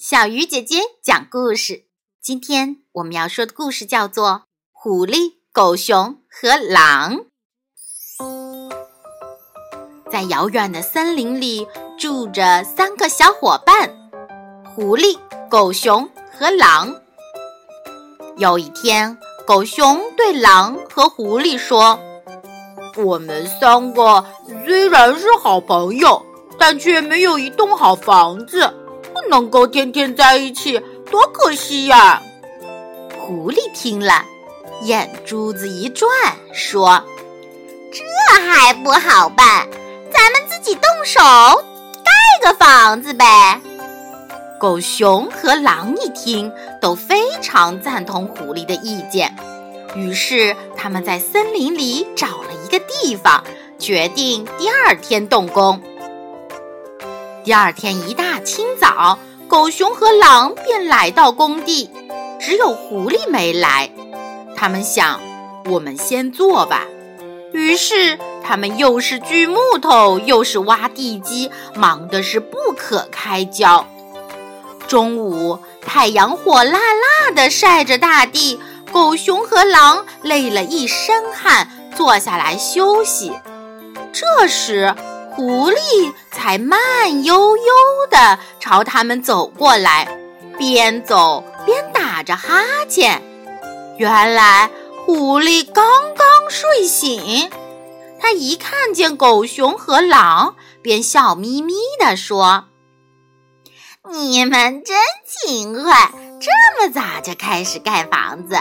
[0.00, 1.86] 小鱼姐姐讲故事。
[2.22, 4.28] 今天我们要说的故事叫做
[4.70, 7.16] 《狐狸、狗熊和狼》。
[10.08, 11.66] 在遥远的森林里，
[11.98, 13.92] 住着三个小伙伴：
[14.72, 15.18] 狐狸、
[15.50, 16.94] 狗熊和狼。
[18.36, 21.98] 有一天，狗熊对狼和狐狸说
[23.04, 24.24] ：“我们三个
[24.64, 26.24] 虽然是好朋友，
[26.56, 28.72] 但却没有一栋好房子。”
[29.22, 30.80] 不能够天天在一起，
[31.10, 32.22] 多可惜呀！
[33.18, 34.24] 狐狸听了，
[34.82, 36.08] 眼珠子一转，
[36.52, 37.02] 说
[37.92, 39.66] ：“这还不好办，
[40.12, 41.20] 咱们自己动手
[42.04, 43.60] 盖个房子呗。”
[44.58, 49.36] 狗熊和狼一听，都非常赞同狐狸的意见，
[49.94, 53.44] 于是他们在森林里找了一个地方，
[53.78, 55.80] 决定第二天动工。
[57.48, 61.90] 第二天一大清早，狗熊和狼便来到工地，
[62.38, 63.90] 只有狐狸没来。
[64.54, 65.18] 他们想，
[65.64, 66.84] 我们先做吧。
[67.54, 73.86] 于是他们又是锯木头，又是挖地基，忙的是不可开交。
[74.86, 78.60] 中午，太阳火辣辣的晒着大地，
[78.92, 83.32] 狗熊和狼累了一身汗，坐下来休息。
[84.12, 84.94] 这时，
[85.38, 87.72] 狐狸才慢悠悠
[88.10, 90.08] 地朝他们走过来，
[90.58, 93.22] 边走边打着哈欠。
[93.98, 94.68] 原来
[95.06, 95.84] 狐狸刚
[96.16, 97.52] 刚睡醒，
[98.18, 102.64] 他一看见狗熊和狼，便笑眯眯地说
[104.10, 106.50] ：“你们真勤快，这
[106.84, 108.56] 么早就开始盖房子，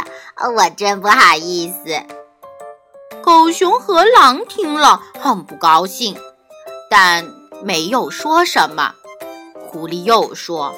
[0.55, 2.03] 我真不好意思。”
[3.25, 6.15] 狗熊和狼听了很不高兴。
[6.89, 8.93] 但没有说什么。
[9.67, 10.73] 狐狸又说：“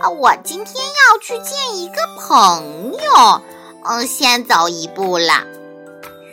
[0.00, 3.42] 啊，我今天要去见一个朋友，
[3.84, 5.44] 嗯，先走一步了。”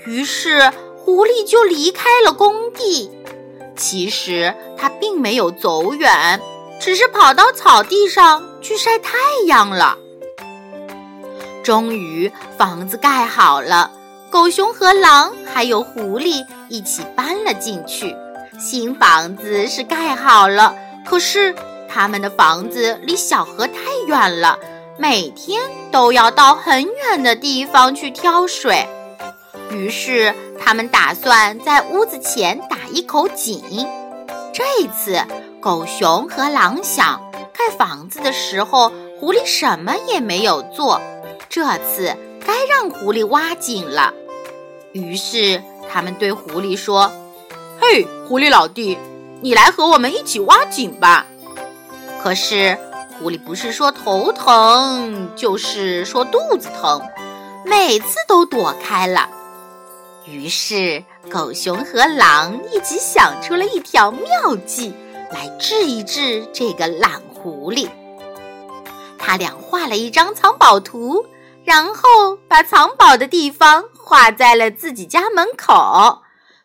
[0.05, 3.09] 于是狐狸就离开了工地。
[3.75, 6.39] 其实他并没有走远，
[6.80, 9.17] 只是跑到草地上去晒太
[9.48, 9.98] 阳了。
[11.64, 13.89] 终于，房子盖好了，
[14.30, 18.15] 狗熊和狼还有狐狸一起搬了进去。
[18.59, 20.75] 新房子是盖好了，
[21.05, 21.53] 可是
[21.89, 23.73] 他们的房子离小河太
[24.08, 24.58] 远了，
[24.97, 28.87] 每天都要到很远的地方去挑水。
[29.71, 33.61] 于是他们打算在屋子前打一口井。
[34.53, 35.19] 这一次
[35.59, 37.19] 狗熊和狼想
[37.52, 41.02] 盖房子的时候，狐狸什么也没有做，
[41.49, 42.15] 这次
[42.45, 44.13] 该让狐狸挖井了。
[44.92, 45.61] 于是
[45.92, 47.11] 他们对狐狸说。
[47.86, 48.98] 嘿，狐狸老弟，
[49.42, 51.26] 你来和我们一起挖井吧。
[52.23, 52.77] 可是
[53.20, 57.02] 狐狸不是说头疼，就是说肚子疼，
[57.66, 59.27] 每次都躲开了。
[60.26, 64.93] 于是狗熊和狼一起想出了一条妙计，
[65.30, 67.89] 来治一治这个懒狐狸。
[69.20, 71.26] 他俩画了一张藏宝图，
[71.66, 76.22] 然后把藏宝的地方画在了自己家门口。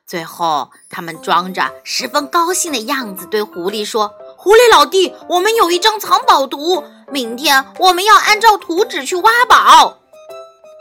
[0.09, 9.99] 最后，他们装着十分高兴的样子，对狐狸说：“狐狸老弟，我们有一张藏宝图，明天我们要按照图纸去挖宝。”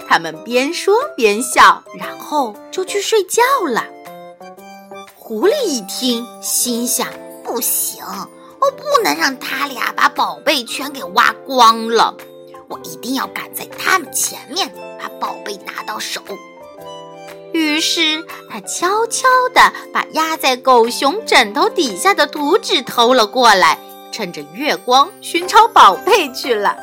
[0.08, 3.84] 他们边说边笑，然后就去睡觉了。
[5.18, 7.10] 狐狸一听，心想
[7.44, 8.02] ：“不行，
[8.62, 12.16] 我不能让他俩把宝贝全给挖光了，
[12.70, 16.22] 我一定要赶在他们前面，把宝贝拿到手。”
[17.54, 23.78] 于是他悄悄地把压在狗熊枕头底下的图纸偷了过来，
[24.12, 26.78] 趁着月光寻找宝贝去了。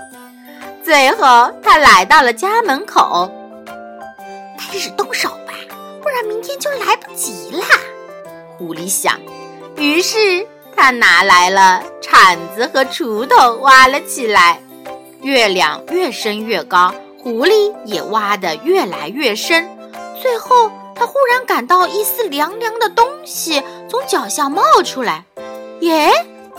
[0.82, 3.30] 最后他来到了家门口，
[4.58, 5.54] 开始动手吧，
[6.02, 7.64] 不然明天就来不及了。
[8.58, 9.18] 狐狸想，
[9.76, 10.46] 于是
[10.76, 14.60] 他拿来了铲子和锄头，挖了起来。
[15.22, 19.66] 月亮越升越高，狐狸也挖得越来越深。
[20.24, 25.26] 最后，他忽然感到一丝凉凉的东西从脚下冒出来。
[25.80, 26.10] 耶，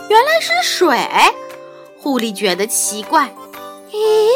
[0.08, 0.96] 原来是水！
[2.00, 3.28] 狐狸觉得奇怪。
[3.90, 4.28] 咦，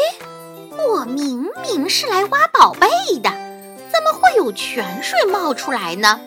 [0.85, 2.89] 我明明是来挖宝贝
[3.23, 3.29] 的，
[3.89, 6.19] 怎么会有泉水冒出来呢？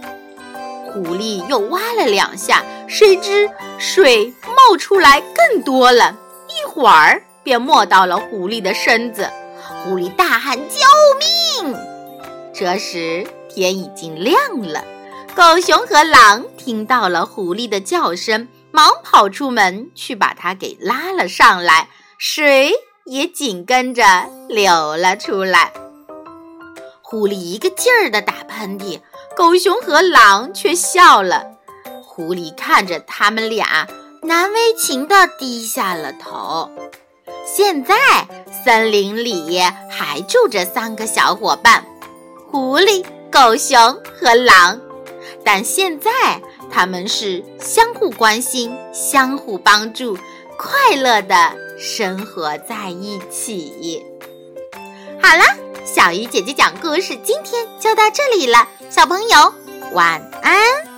[0.86, 6.16] 狐狸又挖了两下，谁知水冒出来更多了，
[6.48, 9.28] 一会儿便没到了狐狸的身子。
[9.84, 11.76] 狐狸大喊：“救命！”
[12.54, 14.84] 这时天已经亮了，
[15.34, 21.88] 狗熊和狼听到了狐狸的叫声，忙跑出门去把它给拉了上来。
[22.16, 22.72] 水
[23.06, 24.04] 也紧跟着
[24.48, 25.72] 流了出来。
[27.02, 29.00] 狐狸一个劲儿的打喷嚏，
[29.36, 31.44] 狗熊和狼却笑了。
[32.04, 33.88] 狐狸看着他们俩，
[34.22, 36.70] 难为情地低下了头。
[37.44, 37.96] 现在
[38.64, 39.60] 森林里
[39.90, 41.84] 还住着三个小伙伴：
[42.54, 43.76] 狐狸、狗熊
[44.16, 44.80] 和狼。
[45.44, 46.08] 但现在
[46.70, 50.16] 他们是相互关心、相互帮助，
[50.56, 54.06] 快乐的生活在一起。
[55.20, 55.42] 好了。
[55.84, 59.52] 小鱼姐姐讲故事，今天就到这里了，小朋友
[59.92, 60.93] 晚安。